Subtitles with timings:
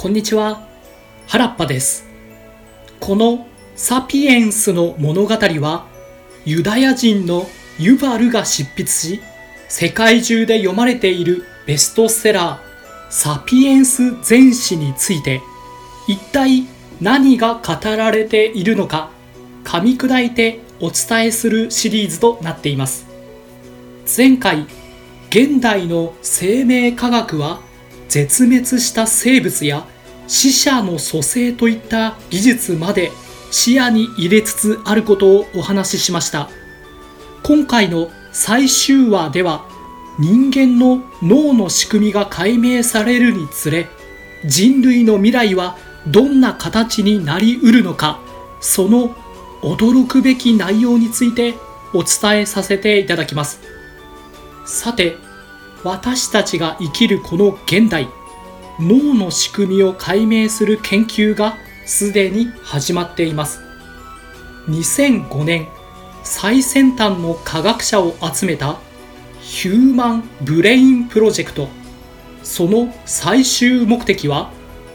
[0.00, 0.66] こんにちは。
[1.26, 2.08] 原っぱです。
[3.00, 5.88] このサピエンスの物語は
[6.46, 7.46] ユダヤ人の
[7.78, 9.20] ユバルが執筆し
[9.68, 15.42] 世界中で読まれているベストセラーサピエンス全史について
[16.08, 16.64] 一体
[17.02, 19.10] 何が語られているのか
[19.64, 23.04] 噛み砕いてお伝えするシリーズとなっています。
[24.16, 24.66] 前回
[25.28, 27.60] 現代の生命科学は
[28.10, 29.86] 絶滅した生物や
[30.26, 33.10] 死者の蘇生といった技術まで
[33.50, 36.50] 視野に入れつつあることをお話ししました。
[37.42, 39.64] 今回の最終話では
[40.18, 43.88] 人間の脳の仕組みが解明されるにつれ
[44.44, 48.20] 人類の未来はどんな形になりうるのか
[48.60, 49.14] その
[49.62, 51.54] 驚くべき内容について
[51.94, 53.60] お伝えさせていただきます。
[54.64, 55.16] さて
[55.82, 58.08] 私たちが生きるこの現代
[58.78, 61.56] 脳の仕組みを解明する研究が
[61.86, 63.60] すでに始まっています。
[64.68, 65.68] 2005年
[66.22, 68.78] 最先端の科学者を集めた
[69.40, 71.68] ヒューマンブレインプロジェクト。
[72.42, 74.50] その最終目的は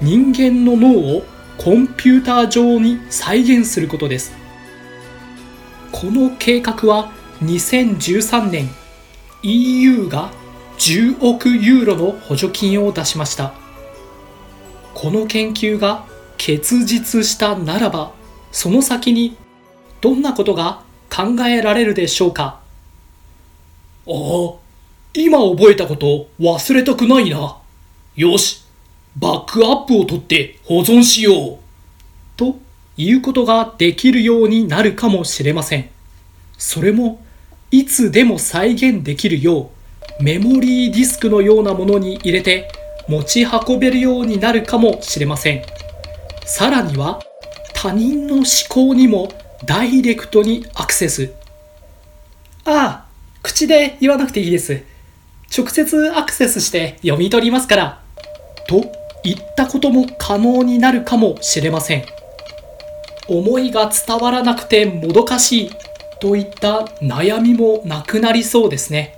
[0.00, 1.24] 人間の脳を
[1.58, 4.32] コンピューター上に再現することです。
[5.92, 8.68] この計画は2013年
[9.42, 10.30] EU が
[10.78, 13.54] 10億ユーロの補助金を出しました。
[14.94, 16.06] この研究が
[16.38, 18.12] 結実したならば
[18.52, 19.36] その先に
[20.00, 22.60] どんなことが考えられるでしょうか？
[24.06, 24.54] ああ
[25.14, 27.58] 今覚えたこと忘れたくないな。
[28.14, 28.64] よし
[29.16, 31.58] バックアップを取って保存しよう。
[32.36, 32.58] と
[32.98, 35.88] いうことができるようになるかもしれません。
[36.58, 37.24] それも
[37.70, 39.68] いつでも再現できるよう
[40.20, 42.70] メモリーディスクのようなものに入れて
[43.08, 45.62] 持ち運べるようになるかもしれません。
[46.44, 47.20] さらには
[47.74, 49.28] 他人の思考にも
[49.64, 51.32] ダイレクトにアクセス。
[52.64, 53.06] ああ
[53.42, 54.82] 口で言わなくていいです。
[55.56, 58.02] 直接アクセスして読み取りますから。
[58.68, 58.84] と
[59.22, 62.04] 言ったことも可能になるかもしれません。
[63.28, 65.70] 思いが伝わらなくてもどかしい
[66.20, 69.15] といった悩みもなくなりそうですね。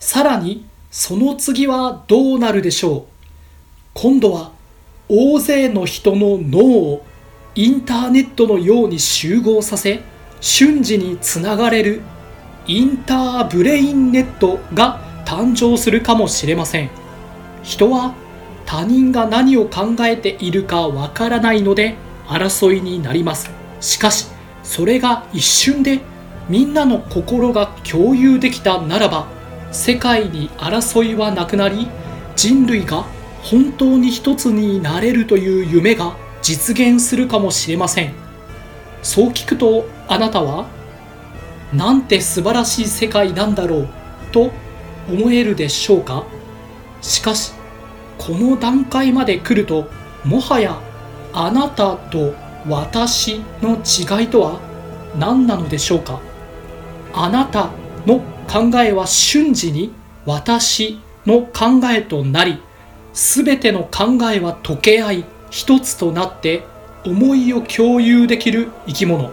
[0.00, 3.04] さらにその次はどうなるでしょう？
[3.92, 4.50] 今度は
[5.10, 7.04] 大勢の人の脳を
[7.54, 10.00] インターネットのように集合させ
[10.40, 12.00] 瞬時につながれる
[12.66, 16.90] インターブレインネットが誕生するかもしれません。
[17.62, 18.14] 人は
[18.64, 21.96] 他人が何を考えているかわからないので
[22.26, 23.50] 争いになります。
[23.80, 24.28] しかし
[24.62, 26.00] それが一瞬で
[26.48, 29.26] みんなの心が共有できたならば
[29.72, 31.88] 世界に争いはなくなり
[32.36, 33.04] 人類が
[33.42, 38.14] 本当に一つになれるという夢が実現するかもしれません。
[39.02, 40.66] そう聞くとあなたは
[41.72, 43.88] なんて素晴らしい世界なんだろう
[44.32, 44.50] と
[45.08, 46.24] 思えるでしょうか？
[47.00, 47.52] しかし
[48.18, 49.88] この段階まで来ると
[50.24, 50.78] もはや
[51.32, 52.34] あなたと
[52.68, 54.60] 私の違いとは
[55.16, 56.20] 何なのでしょうか？
[57.14, 57.70] あなた
[58.04, 58.20] の
[58.50, 59.92] 考えは瞬時に
[60.26, 62.60] 私の考えとなり
[63.12, 66.64] 全ての考えは溶け合い一つとなって
[67.04, 69.30] 思いを共有できる生き物。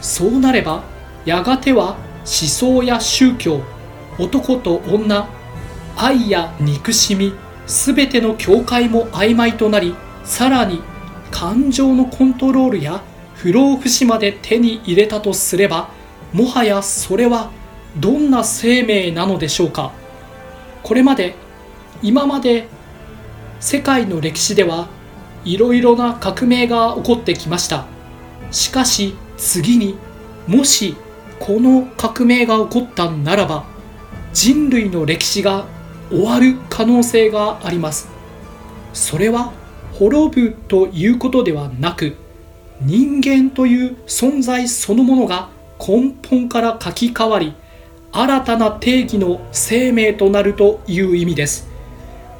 [0.00, 0.82] そうなれば
[1.24, 3.60] やがては思想や宗教
[4.18, 5.28] 男と女
[5.96, 7.34] 愛や憎しみ
[7.66, 9.94] 全ての境界も曖昧となり
[10.24, 10.82] さらに
[11.30, 13.02] 感情のコントロールや
[13.36, 15.90] 不老不死まで手に入れたとすれば
[16.32, 17.50] もはやそれは
[17.96, 19.92] どんな生命なのでしょうか？
[20.82, 21.34] これまで
[22.02, 22.66] 今まで
[23.60, 24.88] 世界の歴史では
[25.44, 27.86] いろいろな革命が起こってきました。
[28.50, 29.96] しかし次に
[30.46, 30.96] もし
[31.38, 33.64] この革命が起こったならば
[34.32, 35.66] 人類の歴史が
[36.10, 38.08] 終わる可能性があります。
[38.92, 39.52] それは
[39.94, 42.16] 滅ぶということではなく
[42.80, 47.54] 人間という存在そのものが根本から書き換わり
[48.12, 51.68] 新たな定義の生命となるという意味です。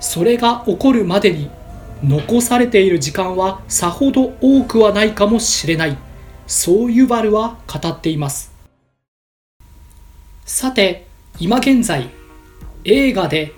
[0.00, 1.50] それが起こるまでに
[2.02, 5.98] 残されている時間はさほど多くはないかもしれない。
[6.46, 8.50] そうユバルは語っています。
[10.46, 11.06] さて
[11.38, 12.08] 今現在
[12.84, 13.52] 映画で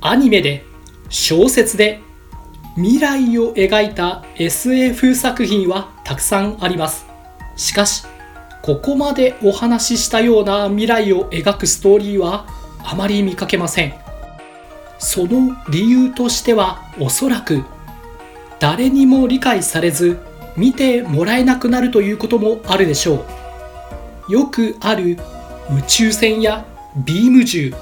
[0.00, 0.62] アニメで
[1.08, 2.00] 小説で
[2.76, 7.04] 未来を描いた SF 作品はたくさんあります。
[7.56, 8.04] しかし
[8.68, 12.46] ここまでお話ししたような未来を描くストーリーは
[12.84, 13.94] あまり見かけません。
[14.98, 17.64] その理由としてはおそらく
[18.60, 20.18] 誰にも理解されず
[20.54, 23.24] 見てもらえなくなるということもあるでしょ
[24.28, 24.32] う。
[24.32, 25.12] よくある
[25.74, 27.72] 宇宙船やビーム銃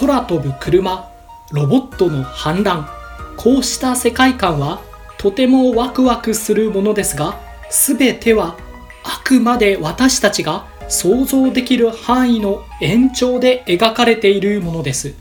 [0.00, 1.08] 空飛ぶ車
[1.52, 2.88] ロボットの反乱
[3.36, 4.80] こうした世界観は
[5.16, 7.38] とてもワクワクするものですが
[7.70, 8.56] 全ては
[9.04, 15.14] あくまで私たちが想像できる範囲の延長で描かれているものです。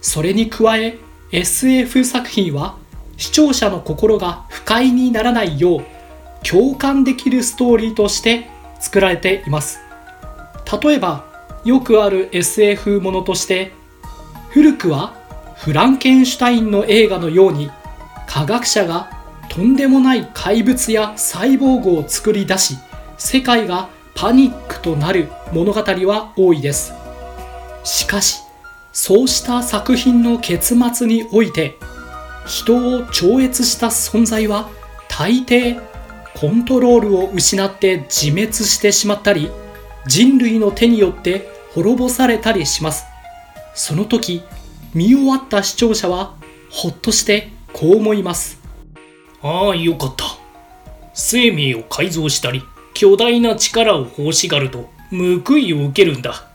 [0.00, 0.98] それに加え
[1.30, 2.76] SF 作品は
[3.16, 5.84] 視聴者の心が不快にならないよう
[6.42, 9.78] 共感できるストーリーとして作られています。
[10.82, 11.24] 例えば
[11.64, 13.72] よくある SF ものとして
[14.50, 15.14] 古くは
[15.56, 17.70] フランケンシュタインの映画のように
[18.26, 19.10] 科学者が
[19.48, 22.78] とんでもない怪物やサイボーグを作り出し
[23.24, 26.92] 世界がパニックとなる物語は多いです。
[27.84, 28.40] しかし
[28.92, 31.76] そうした作品の結末において
[32.46, 34.68] 人を超越した存在は
[35.08, 35.80] 大抵
[36.34, 39.50] コントロールを失って自滅してしまったり
[40.08, 43.04] 人類の手によって滅ぼされたりします。
[43.74, 44.42] その時
[44.94, 46.34] 見終わった視聴者は
[46.70, 48.60] ほっとしてこう思います。
[49.42, 50.24] ああよかった。
[51.14, 52.64] 生命を改造したり。
[52.94, 56.48] 巨大な力を欲しがると報いを受けるんだ。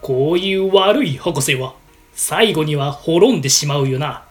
[0.00, 1.74] こういう悪い博士は
[2.14, 4.24] 最後には滅んでしまうよな。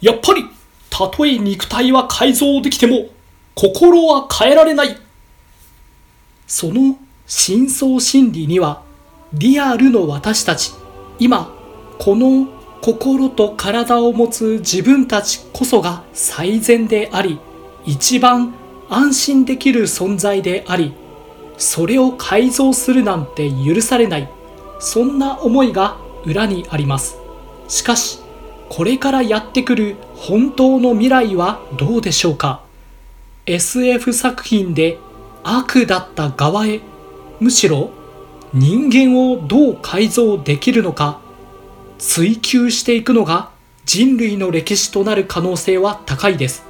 [0.00, 0.44] やっぱり
[0.90, 3.08] たとえ肉体は改造できても
[3.54, 4.96] 心は変えられない。
[6.46, 8.82] その深層心理には
[9.32, 10.72] リアルの私たち
[11.18, 11.54] 今
[11.98, 12.48] この
[12.80, 17.38] 心と体を持つ自分たちこそが最善であり
[17.84, 18.54] 一番
[18.88, 20.94] 安心できる存在であり
[21.58, 24.30] それを改造するなんて許されない
[24.80, 27.16] そんな思いが裏にあります。
[27.68, 28.20] しかし
[28.68, 32.62] これからやってくる本当の未来はどうでしょうか
[33.46, 34.98] ？SF 作品で
[35.42, 36.80] 悪だった側へ
[37.40, 37.90] むしろ
[38.52, 41.20] 人間をどう改造できるのか
[41.98, 43.50] 追求していくのが
[43.84, 46.64] 人類の歴史となる可能性は高いです。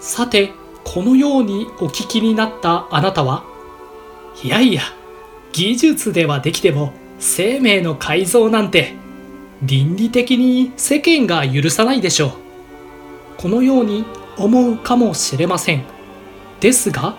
[0.00, 0.52] さて
[0.84, 3.44] このようにお聞きになったあなたは
[4.42, 4.82] いやいや
[5.52, 8.94] 技術ではできても生命の改造なんて
[9.62, 12.32] 倫理的に世間が許さないでしょう。
[13.36, 14.04] このように
[14.36, 15.84] 思うかもしれません。
[16.60, 17.16] ですが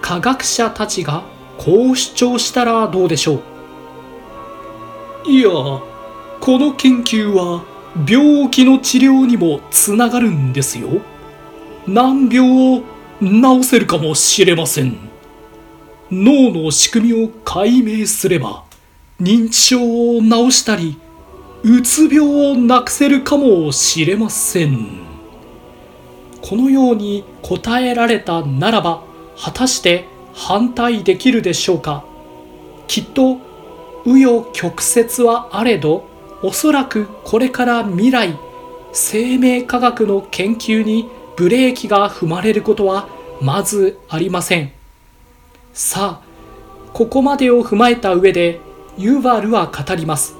[0.00, 1.24] 科学者たちが
[1.58, 3.42] こう主張したらどうでしょ
[5.26, 5.30] う。
[5.30, 5.82] いやこ
[6.58, 7.64] の研究は
[8.08, 10.88] 病気の治療にもつながるんですよ。
[11.86, 12.82] 難病を
[13.20, 14.96] 治せるかもしれません。
[16.10, 18.64] 脳の仕組みを解明すれば
[19.20, 20.98] 認知症を治したり
[21.62, 25.10] うつ病をなくせるかもしれません。
[26.40, 29.04] このように答えられたならば
[29.38, 32.04] 果たして反対できるでしょうか。
[32.88, 33.36] きっと
[34.06, 36.08] 紆余曲折はあれど
[36.42, 38.38] おそらくこれから未来
[38.92, 43.08] 生命科学の研究にブレーキが踏まれることは
[43.40, 44.72] まずありません。
[45.72, 46.30] さあ
[46.92, 48.60] ここまでを踏まえた上で
[48.98, 50.36] ユーバルは語ります。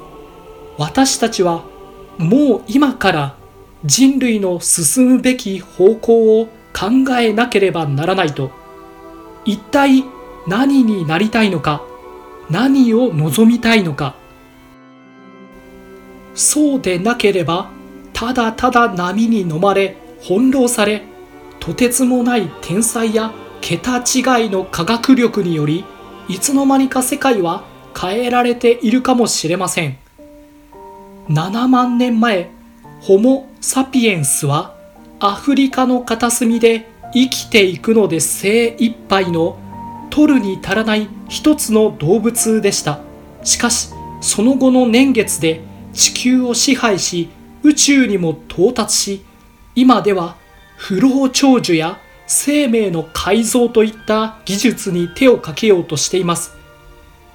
[0.76, 1.64] 私たちは
[2.18, 3.36] もう今から
[3.84, 8.50] 人類の進むべき方向を考えなければならないと。
[9.44, 10.04] 一体
[10.46, 11.82] 何になりたいのか
[12.50, 14.14] 何を望みたいのか。
[16.34, 17.70] そうでなければ
[18.12, 21.02] ただただ波に飲まれ翻弄され
[21.58, 25.84] とてつもない天才や桁違いの科学力により
[26.28, 27.64] いつの間にか世界は
[27.98, 29.98] 変えられているかもしれません。
[31.28, 32.50] 7万年前
[33.00, 34.76] ホモ・サピエンスは
[35.20, 39.58] アフリカの片隅で生きていくので精一杯の
[40.10, 43.00] 取るに足らない一つの動物でした。
[43.42, 45.62] しかしその後の年月で
[45.92, 47.30] 地球を支配し
[47.62, 49.24] 宇宙にも到達し
[49.74, 50.36] 今では
[50.76, 56.52] 不老長寿や生命の改造といった技術に手をかけようとしています。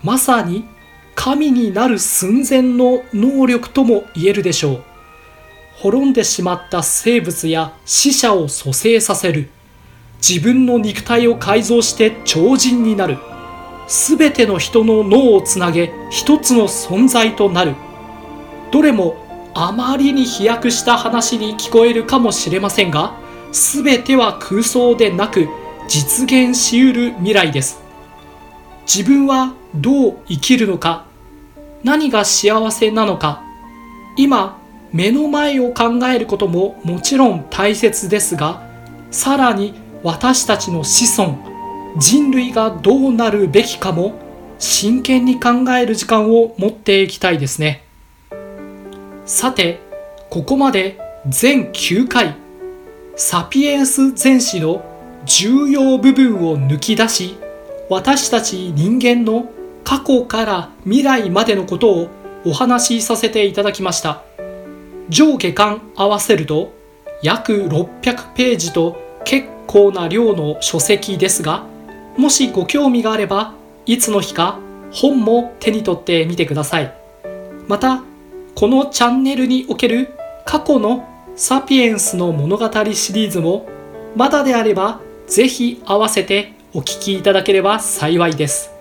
[0.04, 0.66] まさに
[1.16, 4.84] 神になる寸前の能力とも言えるでしょう。
[5.78, 9.50] 滅んでしまった生物や死者を蘇生させる。
[10.28, 13.18] 自分の肉体を改造して超人になる。
[13.88, 17.76] すべての人の脳をつなげ一つの存在となる。
[18.72, 19.25] どれも
[19.56, 23.18] あまりに飛躍した話に聞こえるかもしれませんが
[23.54, 25.48] すべては空想でなく
[25.88, 27.86] 実現しうる未来です。
[28.86, 31.06] 自分はどう生きるのか
[31.84, 33.44] 何が幸せなのか
[34.18, 34.60] 今
[34.92, 38.62] 目の前を考えることももちろん大切ですが
[39.10, 41.38] さらに私たちの子孫
[41.98, 44.14] 人類がどうなるべきかも
[44.60, 47.85] 真剣に考える時間を持っていきたいですね。
[49.26, 49.80] さて
[50.30, 52.36] ここまで全9回
[53.16, 54.86] サピエンス全史の
[55.26, 57.36] 重要部分を抜き出し
[57.90, 59.50] 私たち人間の
[59.84, 62.10] 過去から未来までのことを
[62.46, 64.22] お話しさせていただきました。
[65.10, 66.74] 上下巻合わせると
[67.24, 71.66] 約600ページと結構な量の書籍ですが
[72.18, 73.56] もしご興味があれば
[73.88, 74.60] いつの日か
[74.92, 76.94] 本も手に取ってみてください。
[77.68, 78.04] また
[78.56, 83.68] このチャンネルにおける過去のサピエンスの物語シリーズも
[84.16, 88.72] まだであればぜひ合わせてお聞きいただければ幸いです。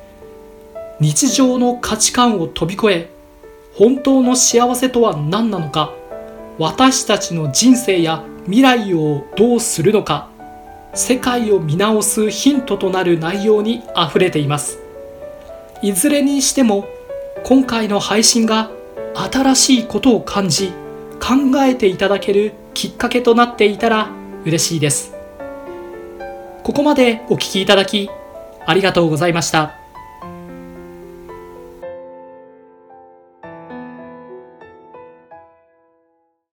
[1.00, 3.10] 日常の価値観を飛び越え
[3.74, 5.92] 本当の幸せとは何なのか
[6.56, 10.28] 私たちの人生や未来をどうするのか
[10.94, 14.78] 世界を見直すヒントとなる内容にあふれています。
[15.82, 16.86] いずれにしても
[17.42, 18.70] 今回の配信が
[19.14, 20.72] 新しいことを感じ
[21.20, 24.10] 考えていただけるきっかけとなっていたら
[24.44, 25.14] 嬉しいです
[26.62, 28.10] ここまでお聴きいただき
[28.66, 29.83] ありがとうございました。